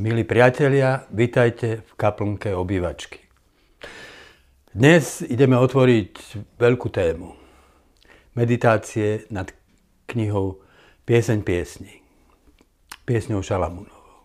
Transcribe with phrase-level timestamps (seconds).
[0.00, 3.20] Milí priatelia, vitajte v kaplnke obývačky.
[4.72, 7.36] Dnes ideme otvoriť veľkú tému.
[8.32, 9.52] Meditácie nad
[10.08, 10.64] knihou
[11.04, 12.00] Pieseň piesní.
[13.04, 14.24] Piesňou Šalamúnovou.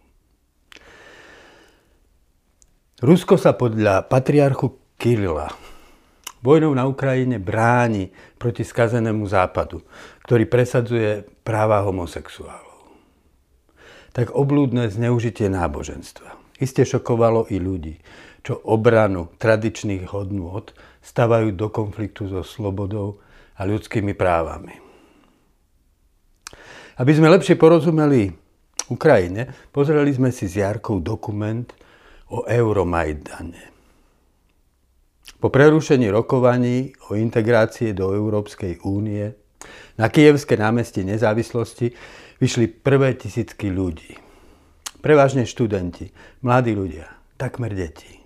[3.03, 5.51] Rusko sa podľa patriarchu Kirila
[6.39, 9.83] vojnou na Ukrajine bráni proti skazenému západu,
[10.23, 12.64] ktorý presadzuje práva homosexuálov
[14.15, 16.39] tak oblúdne zneužitie náboženstva.
[16.63, 17.99] Isté šokovalo i ľudí,
[18.47, 20.71] čo obranu tradičných hodnôt
[21.03, 23.19] stavajú do konfliktu so slobodou
[23.59, 24.79] a ľudskými právami.
[26.95, 28.31] Aby sme lepšie porozumeli
[28.87, 31.67] Ukrajine, pozreli sme si s Jarkou dokument
[32.31, 33.75] o Euromajdane.
[35.35, 39.27] Po prerušení rokovaní o integrácie do Európskej únie
[39.97, 41.95] na Kievské námestie nezávislosti
[42.41, 44.17] vyšli prvé tisícky ľudí.
[44.99, 46.09] Prevažne študenti,
[46.41, 47.05] mladí ľudia,
[47.37, 48.19] takmer deti.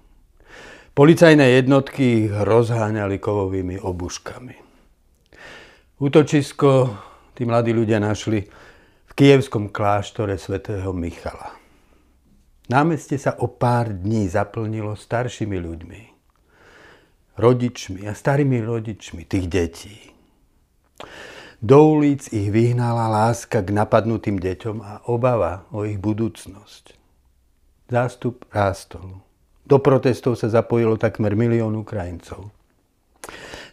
[0.95, 4.55] Policajné jednotky ich rozháňali kovovými obuškami.
[5.99, 6.69] Útočisko
[7.35, 8.43] tí mladí ľudia našli
[9.07, 11.55] v kievskom kláštore svätého Michala.
[12.69, 16.01] Námestie sa o pár dní zaplnilo staršími ľuďmi,
[17.39, 19.97] rodičmi a starými rodičmi tých detí.
[21.59, 26.95] Do ulic ich vyhnala láska k napadnutým deťom a obava o ich budúcnosť.
[27.91, 29.19] Zástup rástol.
[29.67, 32.47] Do protestov sa zapojilo takmer milión Ukrajincov.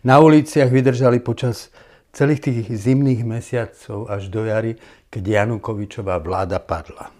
[0.02, 1.70] Na uliciach vydržali počas
[2.10, 4.74] celých tých zimných mesiacov až do jary,
[5.06, 7.14] keď Janukovičová vláda padla.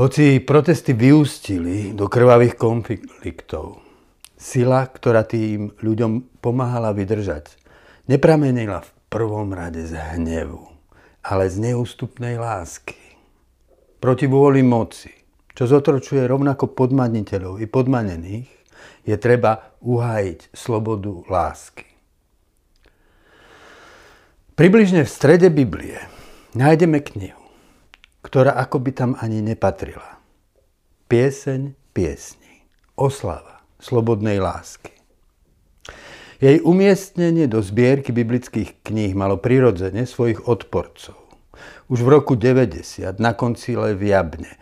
[0.00, 3.84] Hoci protesty vyústili do krvavých konfliktov,
[4.40, 7.67] sila, ktorá tým ľuďom pomáhala vydržať,
[8.08, 10.64] nepramenila v prvom rade z hnevu,
[11.22, 12.96] ale z neústupnej lásky.
[14.00, 15.12] Proti vôli moci,
[15.52, 18.50] čo zotročuje rovnako podmaniteľov i podmanených,
[19.04, 21.86] je treba uhájiť slobodu lásky.
[24.58, 26.02] Približne v strede Biblie
[26.58, 27.38] nájdeme knihu,
[28.26, 30.18] ktorá akoby tam ani nepatrila.
[31.06, 32.66] Pieseň piesni.
[32.98, 34.97] Oslava slobodnej lásky.
[36.38, 41.18] Jej umiestnenie do zbierky biblických kníh malo prirodzene svojich odporcov.
[41.90, 44.54] Už v roku 90 na koncile v Jabne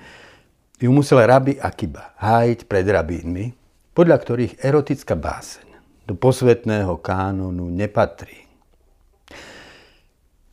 [0.81, 3.53] ju musel rabi Akiba hájiť pred rabínmi,
[3.92, 5.69] podľa ktorých erotická báseň
[6.09, 8.48] do posvetného kánonu nepatrí.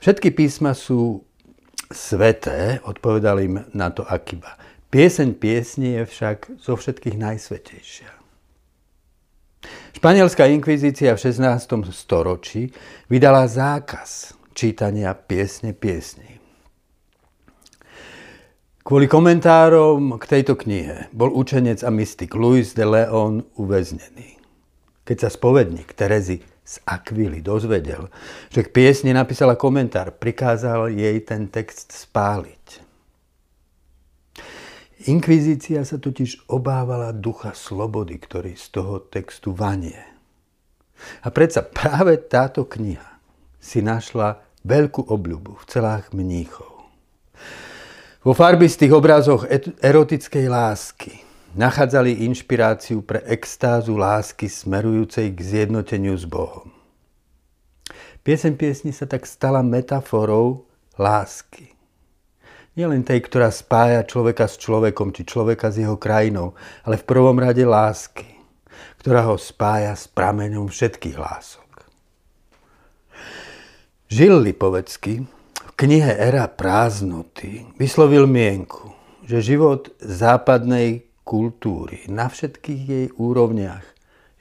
[0.04, 1.24] Všetky písma sú
[1.88, 4.60] sveté, odpovedal im na to Akiba.
[4.92, 8.23] Pieseň piesni je však zo všetkých najsvetejšia.
[9.96, 11.88] Španielská inkvizícia v 16.
[11.96, 12.70] storočí
[13.08, 16.44] vydala zákaz čítania piesne piesní.
[18.84, 24.36] Kvôli komentárom k tejto knihe bol učenec a mystik Louis de Leon uväznený.
[25.08, 28.12] Keď sa spovedník Terezy z Aquily dozvedel,
[28.52, 32.83] že k piesni napísala komentár, prikázal jej ten text spáliť.
[35.04, 40.00] Inkvizícia sa totiž obávala ducha slobody, ktorý z toho textu vanie.
[41.20, 43.20] A predsa práve táto kniha
[43.60, 46.88] si našla veľkú obľubu v celách mníchov.
[48.24, 49.44] Vo farbistých obrazoch
[49.84, 51.20] erotickej lásky
[51.60, 56.72] nachádzali inšpiráciu pre extázu lásky smerujúcej k zjednoteniu s Bohom.
[58.24, 60.64] Piesem piesni sa tak stala metaforou
[60.96, 61.73] lásky
[62.74, 67.38] Nielen tej, ktorá spája človeka s človekom, či človeka s jeho krajinou, ale v prvom
[67.38, 68.26] rade lásky,
[68.98, 71.86] ktorá ho spája s prameňom všetkých lások.
[74.10, 75.22] Žil Lipovecký
[75.54, 78.90] v knihe Era prázdnoty vyslovil mienku,
[79.22, 83.86] že život západnej kultúry na všetkých jej úrovniach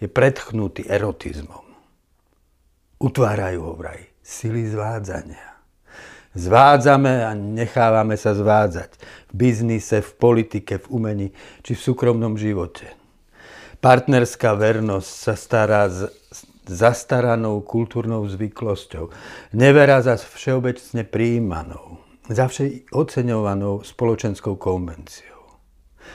[0.01, 1.69] je predchnutý erotizmom.
[2.97, 5.52] Utvárajú ho vraj sily zvádzania.
[6.33, 8.91] Zvádzame a nechávame sa zvádzať
[9.29, 11.29] v biznise, v politike, v umení
[11.61, 12.89] či v súkromnom živote.
[13.83, 16.09] Partnerská vernosť sa stará s
[16.65, 19.11] zastaranou kultúrnou zvyklosťou.
[19.59, 21.99] Nevera za všeobecne prijímanou,
[22.31, 25.59] za vše oceňovanou spoločenskou konvenciou.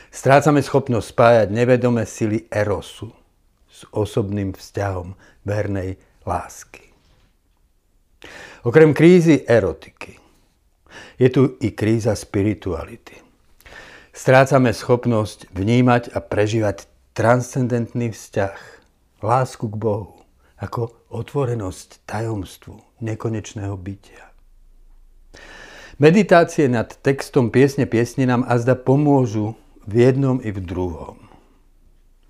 [0.07, 3.11] Strácame schopnosť spájať nevedomé sily erosu
[3.67, 6.86] s osobným vzťahom vernej lásky.
[8.65, 10.17] Okrem krízy erotiky
[11.17, 13.21] je tu i kríza spirituality.
[14.13, 18.57] Strácame schopnosť vnímať a prežívať transcendentný vzťah,
[19.21, 20.25] lásku k Bohu,
[20.57, 24.33] ako otvorenosť tajomstvu nekonečného bytia.
[25.97, 29.57] Meditácie nad textom piesne piesne nám azda pomôžu
[29.89, 31.17] v jednom i v druhom.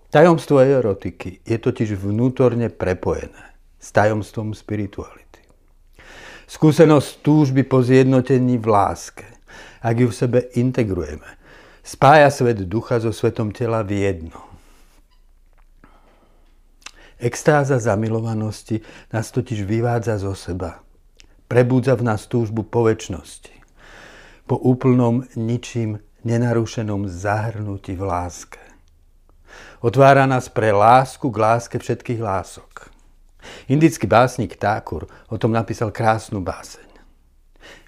[0.07, 5.26] Tajomstvo erotiky je totiž vnútorne prepojené s tajomstvom spirituality.
[6.47, 9.27] Skúsenosť túžby po zjednotení v láske,
[9.83, 11.27] ak ju v sebe integrujeme,
[11.83, 14.39] spája svet ducha so svetom tela v jedno.
[17.19, 18.79] Extáza zamilovanosti
[19.11, 20.79] nás totiž vyvádza zo seba.
[21.51, 23.51] Prebúdza v nás túžbu po väčšnosti.
[24.47, 28.63] Po úplnom, ničím nenarušenom zahrnutí v láske.
[29.83, 32.96] Otvára nás pre lásku k láske všetkých lások.
[33.67, 36.87] Indický básnik Tákur o tom napísal krásnu báseň.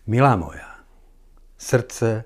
[0.10, 0.84] Milá moja,
[1.56, 2.26] srdce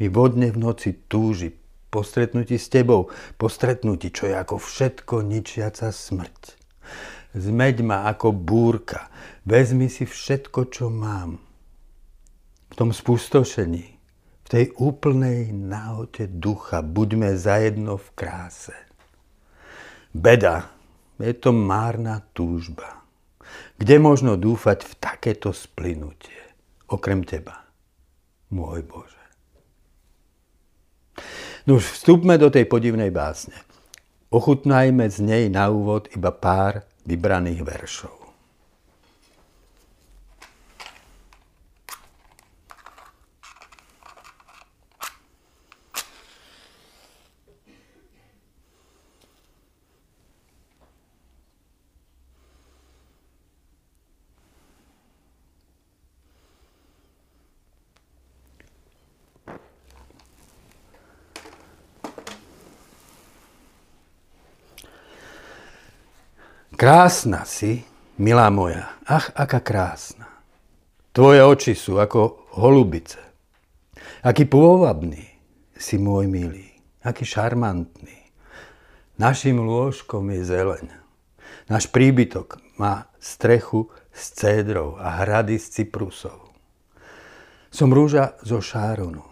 [0.00, 1.52] mi vodne v noci túži
[1.88, 3.08] po stretnutí s tebou,
[3.40, 6.42] po stretnutí, čo je ako všetko ničiaca smrť.
[7.36, 9.12] Zmeď ma ako búrka,
[9.44, 11.40] vezmi si všetko, čo mám.
[12.68, 13.86] V tom spustošení,
[14.44, 18.76] v tej úplnej náhote ducha, buďme zajedno v kráse.
[20.16, 20.72] Beda,
[21.26, 23.02] je to márna túžba.
[23.78, 26.36] Kde možno dúfať v takéto splynutie,
[26.90, 27.66] okrem teba,
[28.50, 29.22] môj Bože?
[31.66, 33.54] No už vstupme do tej podivnej básne.
[34.28, 38.17] Ochutnajme z nej na úvod iba pár vybraných veršov.
[66.78, 67.82] Krásna si,
[68.22, 70.30] milá moja, ach, aká krásna.
[71.10, 73.18] Tvoje oči sú ako holubice.
[74.22, 75.26] Aký pôvabný
[75.74, 76.70] si môj milý,
[77.02, 78.30] aký šarmantný.
[79.18, 80.86] Našim lôžkom je zeleň.
[81.66, 86.54] Náš príbytok má strechu z cédrov a hrady z cyprusov.
[87.74, 89.26] Som rúža zo Šáronu,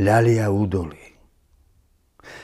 [0.00, 1.09] ľalia údolí.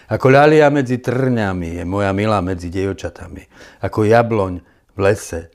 [0.06, 3.42] Ako ľalia medzi trňami je moja milá medzi dievčatami.
[3.82, 4.52] Ako jabloň
[4.94, 5.50] v lese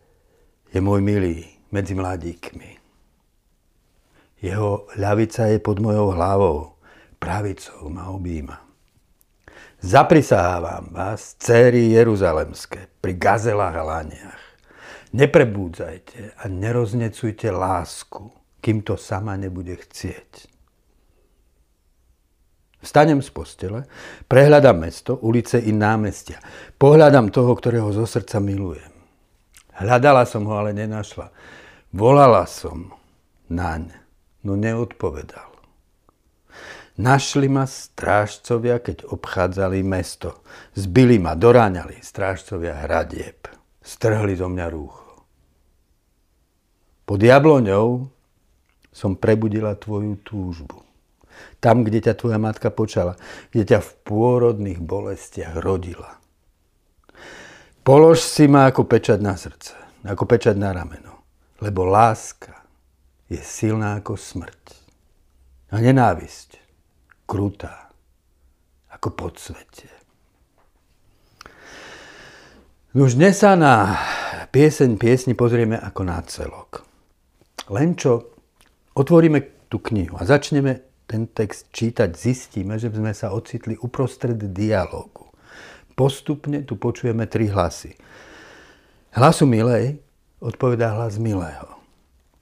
[0.72, 2.72] je môj milý medzi mladíkmi.
[4.42, 6.76] Jeho ľavica je pod mojou hlavou,
[7.22, 8.58] pravicou ma objíma.
[9.82, 14.44] Zaprisahávam vás, céry Jeruzalemské, pri gazelách a laniach.
[15.12, 18.30] Neprebúdzajte a neroznecujte lásku,
[18.62, 20.48] kým to sama nebude chcieť.
[22.82, 23.86] Vstanem z postele,
[24.26, 26.42] prehľadám mesto, ulice i námestia.
[26.82, 28.90] Pohľadám toho, ktorého zo srdca milujem.
[29.78, 31.30] Hľadala som ho, ale nenašla.
[31.94, 32.90] Volala som
[33.54, 33.94] naň,
[34.42, 35.52] no neodpovedal.
[36.98, 40.42] Našli ma strážcovia, keď obchádzali mesto.
[40.74, 43.50] Zbili ma, doráňali strážcovia hradieb.
[43.82, 45.26] Strhli zo mňa rúcho.
[47.06, 48.06] Pod jabloňou
[48.92, 50.91] som prebudila tvoju túžbu.
[51.62, 53.22] Tam, kde ťa tvoja matka počala,
[53.54, 56.18] kde ťa v pôrodných bolestiach rodila.
[57.86, 61.22] Polož si ma ako pečať na srdce, ako pečať na rameno,
[61.62, 62.66] lebo láska
[63.30, 64.64] je silná ako smrť.
[65.72, 66.60] A nenávisť,
[67.30, 67.94] krutá,
[68.92, 69.94] ako podsvetie.
[72.92, 73.96] Už dnes sa na
[74.52, 76.84] pieseň piesni pozrieme ako na celok.
[77.72, 78.36] Len čo
[79.00, 85.28] otvoríme tú knihu a začneme ten text čítať, zistíme, že sme sa ocitli uprostred dialógu.
[85.92, 88.00] Postupne tu počujeme tri hlasy.
[89.12, 90.00] Hlasu milej
[90.40, 91.68] odpovedá hlas milého.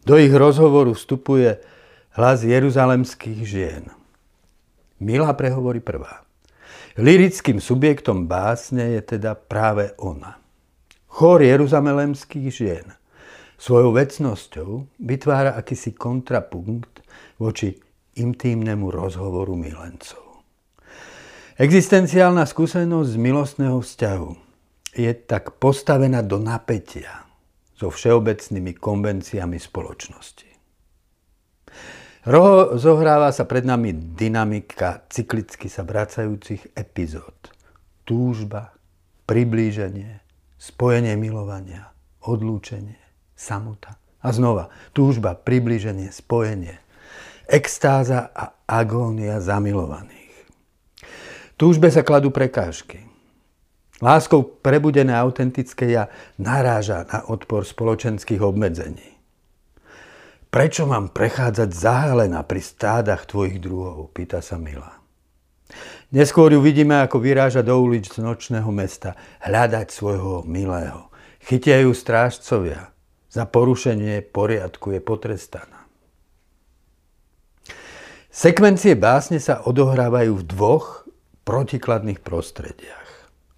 [0.06, 1.58] Do ich rozhovoru vstupuje
[2.14, 3.90] hlas jeruzalemských žien.
[5.02, 6.22] Milá prehovorí prvá.
[6.94, 10.38] Lirickým subjektom básne je teda práve ona.
[11.10, 12.86] Chor jeruzalemských žien
[13.60, 17.04] svojou vecnosťou vytvára akýsi kontrapunkt
[17.36, 17.89] voči
[18.20, 20.44] intímnemu rozhovoru milencov.
[21.60, 24.32] Existenciálna skúsenosť z milostného vzťahu
[24.96, 27.28] je tak postavená do napätia
[27.76, 30.48] so všeobecnými konvenciami spoločnosti.
[32.28, 37.36] Roho zohráva sa pred nami dynamika cyklicky sa vracajúcich epizód.
[38.04, 38.76] Túžba,
[39.24, 40.20] priblíženie,
[40.60, 43.00] spojenie milovania, odlúčenie,
[43.40, 43.96] samota.
[44.20, 46.80] A znova, túžba, priblíženie, spojenie–
[47.50, 50.46] extáza a agónia zamilovaných.
[51.58, 53.10] Túžbe sa kladú prekážky.
[54.00, 56.08] Láskou prebudené autentické ja
[56.40, 59.20] naráža na odpor spoločenských obmedzení.
[60.48, 64.16] Prečo mám prechádzať zahalená pri stádach tvojich druhov?
[64.16, 64.98] Pýta sa Mila.
[66.10, 69.14] Neskôr ju vidíme, ako vyráža do ulic nočného mesta
[69.46, 71.14] hľadať svojho milého.
[71.44, 72.90] Chytia ju strážcovia.
[73.30, 75.79] Za porušenie poriadku je potrestaná.
[78.30, 81.10] Sekvencie básne sa odohrávajú v dvoch
[81.50, 83.10] protikladných prostrediach.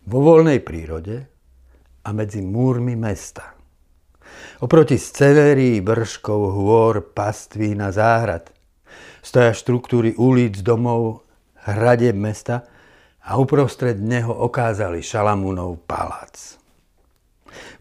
[0.08, 1.28] Vo voľnej prírode
[2.08, 3.52] a medzi múrmi mesta.
[4.64, 8.48] Oproti scenérii vrškov, hôr, paství na záhrad
[9.22, 11.28] stoja štruktúry ulic, domov,
[11.68, 12.66] hrade mesta
[13.22, 16.58] a uprostred neho okázali Šalamúnov palác.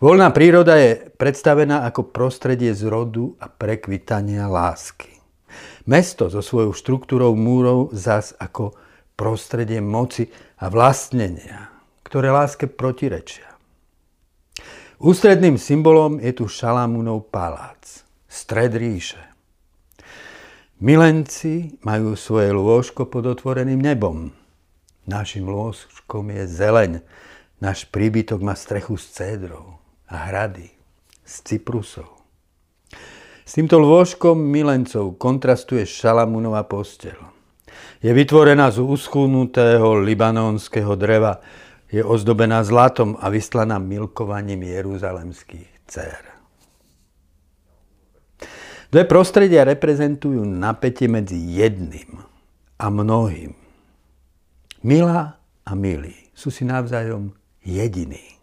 [0.02, 5.19] Voľná príroda je predstavená ako prostredie zrodu a prekvitania lásky.
[5.90, 8.78] Mesto so svojou štruktúrou múrov zas ako
[9.18, 10.30] prostredie moci
[10.62, 11.66] a vlastnenia,
[12.06, 13.50] ktoré láske protirečia.
[15.02, 19.18] Ústredným symbolom je tu Šalamúnov palác, stred ríše.
[20.78, 24.30] Milenci majú svoje lôžko pod otvoreným nebom.
[25.10, 26.92] Našim lôžkom je zeleň,
[27.58, 30.70] náš príbytok má strechu z cédrov a hrady
[31.26, 32.19] z cyprusov.
[33.50, 37.18] S týmto lôžkom milencov kontrastuje Šalamúnova posteľ.
[37.98, 41.42] Je vytvorená z uschúnutého libanónskeho dreva,
[41.90, 46.22] je ozdobená zlatom a vystlaná milkovaním jeruzalemských dcer.
[48.94, 52.22] Dve prostredia reprezentujú napätie medzi jedným
[52.78, 53.50] a mnohým.
[54.86, 57.34] Milá a milí sú si navzájom
[57.66, 58.38] jediní.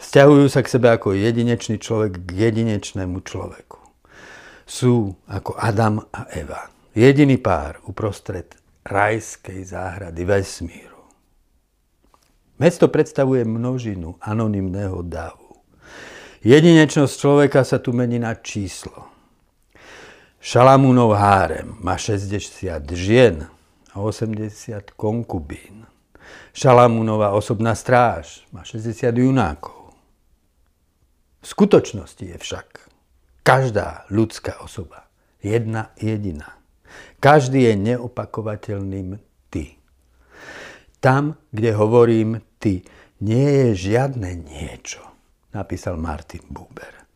[0.00, 3.81] Vzťahujú sa k sebe ako jedinečný človek k jedinečnému človeku
[4.66, 6.68] sú ako Adam a Eva.
[6.92, 8.52] Jediný pár uprostred
[8.84, 11.00] rajskej záhrady vesmíru.
[12.60, 15.64] Mesto predstavuje množinu anonymného davu.
[16.42, 19.08] Jedinečnosť človeka sa tu mení na číslo.
[20.42, 23.46] Šalamúnov hárem má 60 žien
[23.94, 25.86] a 80 konkubín.
[26.50, 29.94] Šalamúnova osobná stráž má 60 junákov.
[31.42, 32.91] V skutočnosti je však
[33.42, 35.10] Každá ľudská osoba.
[35.42, 36.62] Jedna jediná.
[37.18, 39.18] Každý je neopakovateľným
[39.50, 39.78] ty.
[41.02, 42.86] Tam, kde hovorím ty,
[43.22, 45.02] nie je žiadne niečo,
[45.50, 47.06] napísal Martin Buber.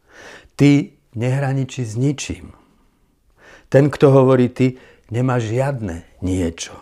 [0.58, 2.50] Ty nehraničí s ničím.
[3.70, 4.78] Ten, kto hovorí ty,
[5.10, 6.74] nemá žiadne niečo.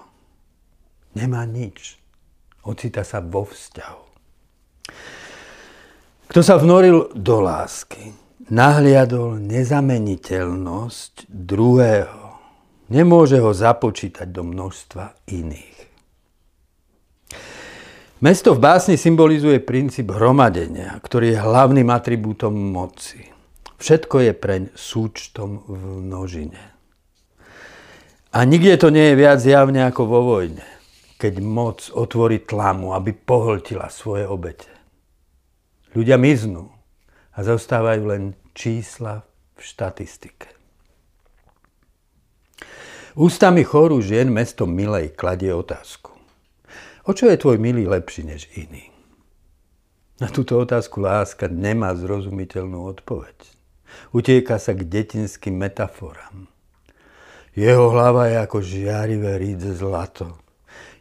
[1.16, 2.00] Nemá nič.
[2.64, 4.04] Ocita sa vo vzťahu.
[6.32, 12.22] Kto sa vnoril do lásky, nahliadol nezameniteľnosť druhého.
[12.92, 15.76] Nemôže ho započítať do množstva iných.
[18.24, 23.20] Mesto v básni symbolizuje princíp hromadenia, ktorý je hlavným atribútom moci.
[23.76, 26.60] Všetko je preň súčtom v množine.
[28.34, 30.64] A nikde to nie je viac javne ako vo vojne,
[31.20, 34.72] keď moc otvorí tlamu, aby pohltila svoje obete.
[35.94, 36.73] Ľudia miznú,
[37.34, 38.22] a zostávajú len
[38.54, 40.48] čísla v štatistike.
[43.14, 46.14] Ústami chorú žien mesto Milej kladie otázku.
[47.06, 48.90] O čo je tvoj milý lepší než iný?
[50.18, 53.38] Na túto otázku láska nemá zrozumiteľnú odpoveď.
[54.10, 56.50] Utieka sa k detinským metaforám.
[57.54, 60.42] Jeho hlava je ako žiarivé rídze zlato.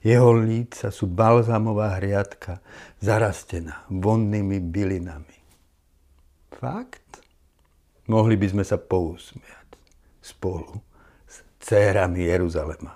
[0.06, 2.62] Jeho líca sú balzamová hriadka,
[3.02, 5.33] zarastená vonnými bylinami.
[6.64, 7.20] Fakt?
[8.08, 9.76] Mohli by sme sa pousmiať
[10.24, 10.80] spolu
[11.28, 12.96] s cérami Jeruzalema.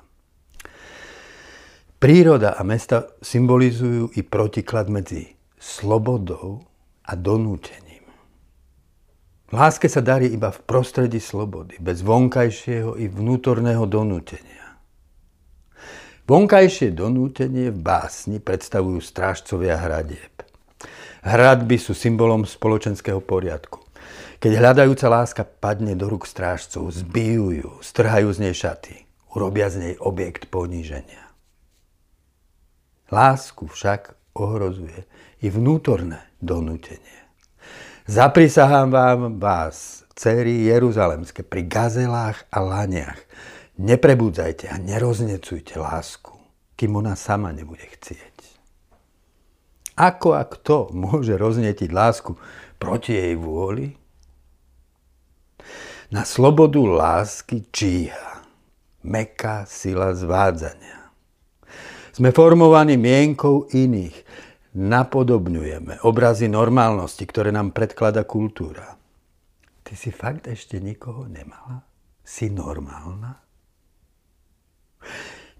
[1.99, 6.63] Príroda a mesta symbolizujú i protiklad medzi slobodou
[7.03, 8.07] a donútením.
[9.51, 14.79] Láske sa darí iba v prostredí slobody, bez vonkajšieho i vnútorného donútenia.
[16.23, 20.36] Vonkajšie donútenie v básni predstavujú strážcovia hradieb.
[21.27, 23.83] Hradby sú symbolom spoločenského poriadku.
[24.39, 28.95] Keď hľadajúca láska padne do rúk strážcov, zbijú ju, strhajú z nej šaty,
[29.35, 31.27] urobia z nej objekt poníženia.
[33.11, 35.03] Lásku však ohrozuje
[35.43, 37.19] i vnútorné donútenie.
[38.07, 43.19] Zaprisahám vám vás, céry Jeruzalemské, pri gazelách a laniach.
[43.75, 46.31] Neprebudzajte a neroznecujte lásku,
[46.79, 48.36] kým ona sama nebude chcieť.
[49.97, 52.37] Ako a kto môže roznetiť lásku
[52.77, 53.97] proti jej vôli?
[56.13, 58.45] Na slobodu lásky číha
[59.01, 61.09] meká sila zvádzania.
[62.13, 64.25] Sme formovaní mienkou iných.
[64.77, 68.93] Napodobňujeme obrazy normálnosti, ktoré nám predklada kultúra.
[69.81, 71.81] Ty si fakt ešte nikoho nemala?
[72.21, 73.41] Si normálna?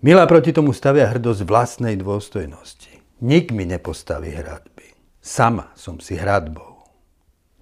[0.06, 2.97] Mila proti tomu stavia hrdosť vlastnej dôstojnosti.
[3.18, 4.94] Nik mi nepostaví hradby.
[5.22, 6.86] Sama som si hradbou.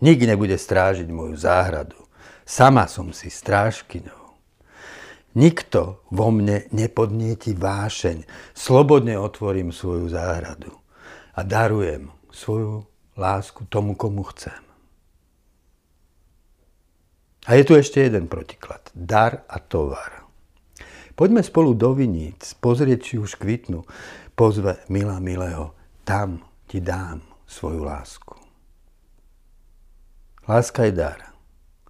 [0.03, 1.95] Nik nebude strážiť moju záhradu.
[2.43, 4.35] Sama som si strážkyňou.
[5.39, 8.27] Nikto vo mne nepodnieti vášeň.
[8.51, 10.75] Slobodne otvorím svoju záhradu
[11.35, 12.83] a darujem svoju
[13.15, 14.59] lásku tomu, komu chcem.
[17.47, 18.91] A je tu ešte jeden protiklad.
[18.91, 20.25] Dar a tovar.
[21.15, 23.88] Poďme spolu do Viníc, pozrieť, či už kvitnú.
[24.35, 25.71] Pozve milá milého,
[26.03, 28.35] tam ti dám svoju lásku.
[30.43, 31.19] Láska je dar.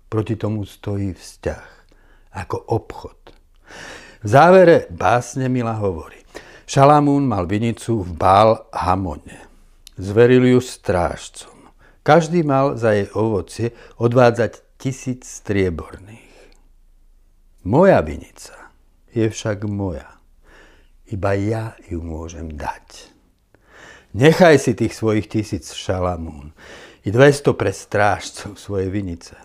[0.09, 1.67] Proti tomu stojí vzťah
[2.37, 3.19] ako obchod.
[4.21, 6.21] V závere básne Mila hovorí.
[6.69, 9.41] Šalamún mal vinicu v Bál Hamone.
[9.97, 11.73] Zveril ju strážcom.
[12.05, 16.53] Každý mal za jej ovocie odvádzať tisíc strieborných.
[17.65, 18.69] Moja vinica
[19.09, 20.14] je však moja.
[21.09, 23.13] Iba ja ju môžem dať.
[24.15, 26.55] Nechaj si tých svojich tisíc šalamún
[27.05, 29.35] i 200 pre strážcov svojej vinice.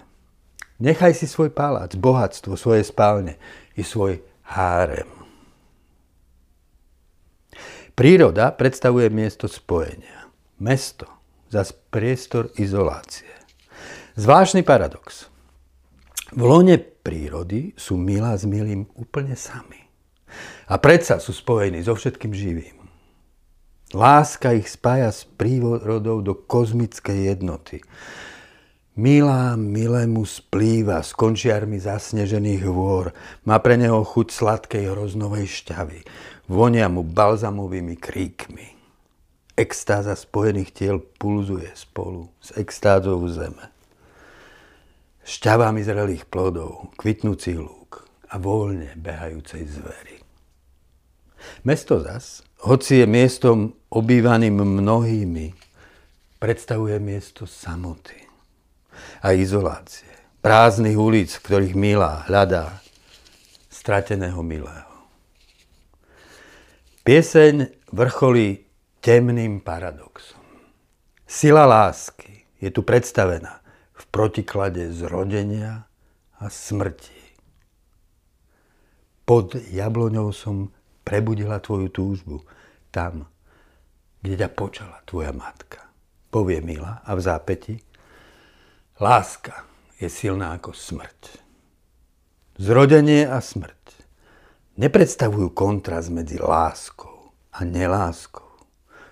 [0.81, 3.37] Nechaj si svoj palác, bohatstvo, svoje spálne
[3.77, 5.11] i svoj hárem.
[7.93, 10.33] Príroda predstavuje miesto spojenia.
[10.57, 11.05] Mesto
[11.53, 13.29] zas priestor izolácie.
[14.17, 15.29] Zvláštny paradox.
[16.31, 19.80] V lone prírody sú milá s milým úplne sami.
[20.71, 22.77] A predsa sú spojení so všetkým živým.
[23.91, 27.83] Láska ich spája s prírodou do kozmickej jednoty.
[28.95, 33.11] Milá milému splýva s končiarmi zasnežených hôr,
[33.43, 36.01] má pre neho chuť sladkej hroznovej šťavy,
[36.47, 38.79] vonia mu balzamovými kríkmi.
[39.59, 43.75] Extáza spojených tiel pulzuje spolu s extázou zeme.
[45.27, 50.20] Šťavami zrelých plodov, kvitnúcich lúk a voľne behajúcej zvery.
[51.65, 55.53] Mesto zas, hoci je miestom obývaným mnohými,
[56.41, 58.17] predstavuje miesto samoty
[59.21, 60.09] a izolácie.
[60.41, 62.81] Prázdnych ulic, v ktorých milá hľadá
[63.69, 64.89] strateného milého.
[67.05, 68.65] Pieseň vrcholí
[69.05, 70.41] temným paradoxom.
[71.29, 73.61] Sila lásky je tu predstavená
[73.97, 75.89] v protiklade zrodenia
[76.41, 77.21] a smrti.
[79.29, 80.73] Pod jabloňou som
[81.11, 82.47] prebudila tvoju túžbu
[82.95, 83.27] tam,
[84.23, 85.91] kde ťa počala tvoja matka.
[86.31, 87.75] Povie Mila a v zápäti
[89.03, 89.67] Láska
[89.99, 91.43] je silná ako smrť.
[92.63, 94.07] Zrodenie a smrť
[94.79, 98.47] nepredstavujú kontrast medzi láskou a neláskou.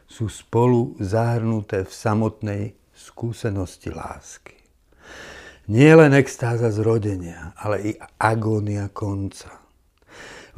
[0.07, 4.55] Sú spolu zahrnuté v samotnej skúsenosti lásky.
[5.69, 9.58] Nie len extáza zrodenia, ale i agónia konca.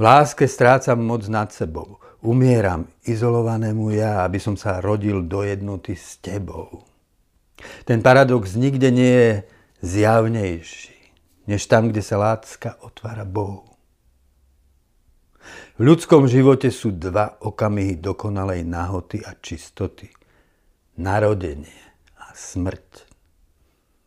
[0.00, 2.00] V láske strácam moc nad sebou.
[2.24, 6.88] Umieram izolovanému ja, aby som sa rodil do jednoty s tebou.
[7.84, 9.32] Ten paradox nikde nie je
[9.84, 10.96] zjavnejší,
[11.44, 13.76] než tam, kde sa láska otvára Bohu.
[15.76, 20.08] V ľudskom živote sú dva okamihy dokonalej nahoty a čistoty.
[20.96, 21.76] Narodenie
[22.16, 23.04] a smrť,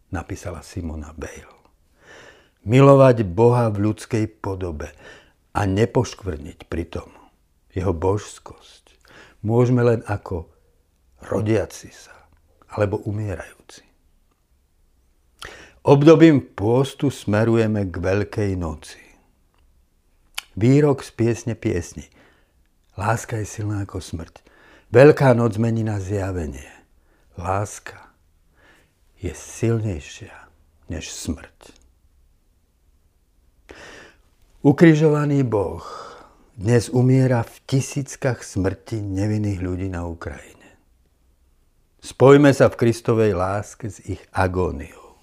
[0.10, 1.54] napísala Simona Bale.
[2.66, 4.90] Milovať Boha v ľudskej podobe
[5.54, 7.10] a nepoškvrniť pritom
[7.74, 8.98] jeho božskosť
[9.46, 10.50] môžeme len ako
[11.22, 12.14] rodiaci sa
[12.74, 13.86] alebo umierajúci.
[15.84, 19.04] Obdobím pôstu smerujeme k Veľkej noci.
[20.56, 22.08] Výrok z piesne piesni.
[22.96, 24.48] Láska je silná ako smrť.
[24.94, 26.72] Veľká noc mení na zjavenie.
[27.36, 28.16] Láska
[29.20, 30.32] je silnejšia
[30.88, 31.83] než smrť.
[34.64, 35.84] Ukrižovaný Boh
[36.56, 40.80] dnes umiera v tisíckach smrti nevinných ľudí na Ukrajine.
[42.00, 45.20] Spojme sa v Kristovej láske s ich agóniou.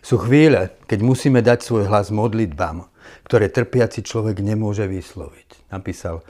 [0.00, 2.88] Sú chvíle, keď musíme dať svoj hlas modlitbám,
[3.28, 6.24] ktoré trpiaci človek nemôže vysloviť, napísal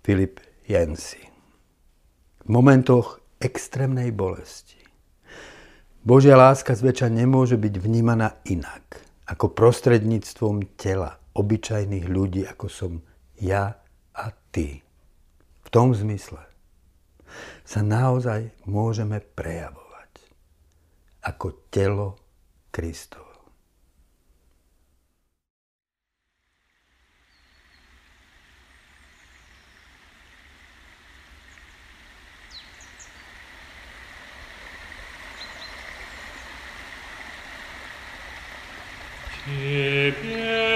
[0.00, 1.20] Filip Jensi.
[2.40, 4.80] V momentoch extrémnej bolesti.
[6.08, 12.92] Božia láska zväčša nemôže byť vnímaná inak, ako prostredníctvom tela obyčajných ľudí, ako som
[13.40, 13.80] ja
[14.12, 14.84] a ty.
[15.64, 16.44] V tom zmysle,
[17.64, 20.12] sa naozaj môžeme prejavovať
[21.24, 22.20] ako telo
[22.68, 23.31] Kristovo.
[39.44, 40.71] 天边。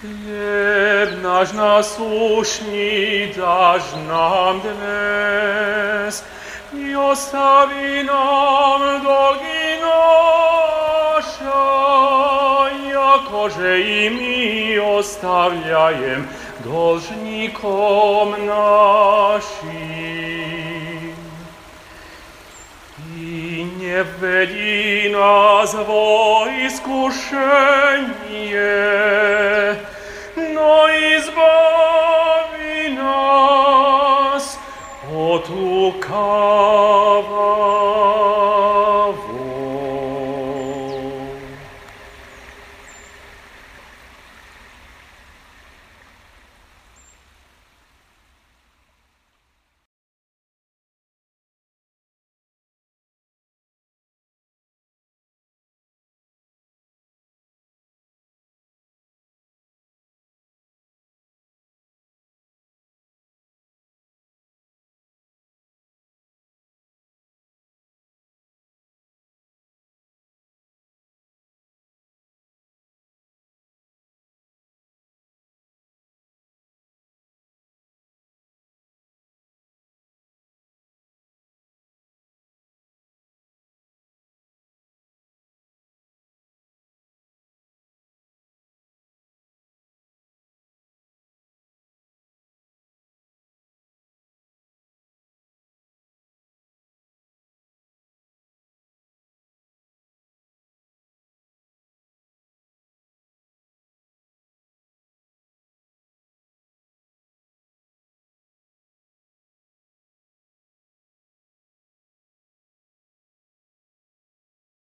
[0.02, 0.99] Хлеб
[1.40, 6.24] наш насущный дашь нам днес,
[6.74, 11.56] и остави нам долги наша,
[12.92, 16.28] якоже и мы оставляем
[16.60, 19.46] должником нашим.
[23.18, 27.96] И не введи нас во искушение,
[31.21, 34.47] izbavi nas,
[35.13, 37.60] o tu cava